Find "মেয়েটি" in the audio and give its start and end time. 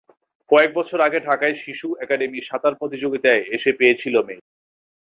4.27-4.47